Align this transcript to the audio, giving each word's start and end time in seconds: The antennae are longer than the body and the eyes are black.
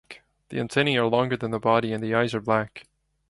The 0.49 0.59
antennae 0.59 0.97
are 0.97 1.05
longer 1.05 1.37
than 1.37 1.51
the 1.51 1.59
body 1.59 1.93
and 1.93 2.03
the 2.03 2.15
eyes 2.15 2.33
are 2.33 2.41
black. 2.41 2.87